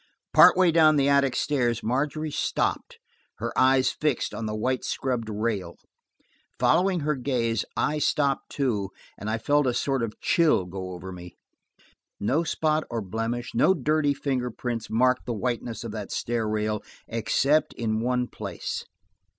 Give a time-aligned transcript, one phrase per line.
[0.33, 2.97] Part way down the attic stairs Margery stopped,
[3.35, 5.75] her eyes fixed on the white scrubbed rail.
[6.57, 11.11] Following her gaze, I stopped, too, and I felt a sort of chill go over
[11.11, 11.35] me.
[12.19, 16.81] No spot or blemish, no dirty finger print marked the whiteness of that stair rail,
[17.07, 18.83] except in one place.